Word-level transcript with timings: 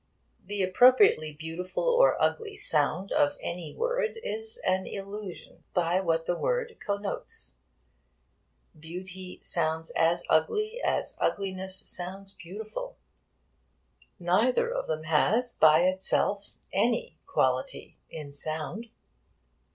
The 0.43 0.63
appropriately 0.63 1.31
beautiful 1.31 1.83
or 1.83 2.19
ugly 2.19 2.55
sound 2.55 3.11
of 3.11 3.37
any 3.39 3.75
word 3.75 4.17
is 4.23 4.59
an 4.65 4.87
illusion 4.87 5.63
wrought 5.75 5.75
on 5.75 5.75
us 5.75 5.75
by 5.75 5.99
what 6.01 6.25
the 6.25 6.35
word 6.39 6.75
connotes. 6.83 7.59
Beauty 8.79 9.39
sounds 9.43 9.91
as 9.91 10.23
ugly 10.27 10.81
as 10.83 11.19
ugliness 11.21 11.75
sounds 11.87 12.31
beautiful. 12.33 12.97
Neither 14.17 14.71
of 14.73 14.87
them 14.87 15.03
has 15.03 15.55
by 15.55 15.81
itself 15.81 16.53
any 16.73 17.19
quality 17.27 17.99
in 18.09 18.33
sound. 18.33 18.89